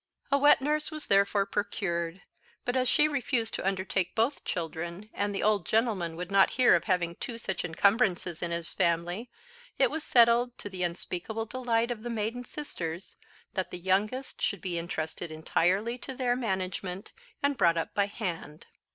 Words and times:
A 0.31 0.37
wet 0.39 0.61
nurse 0.63 0.89
was 0.89 1.05
therefore 1.05 1.45
procured; 1.45 2.23
but 2.65 2.75
as 2.75 2.89
she 2.89 3.07
refused 3.07 3.53
to 3.53 3.67
undertake 3.67 4.15
both 4.15 4.43
children, 4.43 5.11
and 5.13 5.29
the 5.35 5.43
old 5.43 5.67
gentleman 5.67 6.15
would 6.15 6.31
not 6.31 6.49
hear 6.57 6.73
of 6.73 6.85
having 6.85 7.13
two 7.17 7.37
such 7.37 7.63
encumbrances 7.63 8.41
in 8.41 8.49
his 8.49 8.73
family, 8.73 9.29
it 9.77 9.91
was 9.91 10.03
settled, 10.03 10.57
to 10.57 10.69
the 10.71 10.81
unspeakable 10.81 11.45
delight 11.45 11.91
of 11.91 12.01
the 12.01 12.09
maiden 12.09 12.43
sisters, 12.43 13.17
that 13.53 13.69
the 13.69 13.77
youngest 13.77 14.41
should 14.41 14.59
be 14.59 14.79
entrusted 14.79 15.29
entirely 15.29 15.99
to 15.99 16.15
their 16.15 16.35
management, 16.35 17.11
and 17.43 17.55
brought 17.55 17.77
up 17.77 17.93
by 17.93 18.07
hand. 18.07 18.65